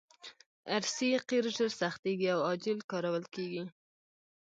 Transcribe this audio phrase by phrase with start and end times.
[0.75, 3.63] ار سي قیر ژر سختیږي او عاجل کارول کیږي